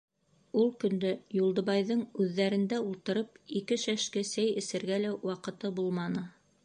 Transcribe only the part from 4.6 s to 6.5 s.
эсергә лә ваҡыты булманы.